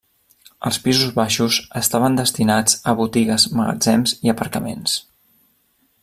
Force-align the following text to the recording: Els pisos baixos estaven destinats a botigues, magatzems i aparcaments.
Els 0.69 0.77
pisos 0.85 1.11
baixos 1.17 1.57
estaven 1.81 2.17
destinats 2.21 2.79
a 2.93 2.97
botigues, 3.01 3.45
magatzems 3.59 4.15
i 4.29 4.33
aparcaments. 4.37 4.97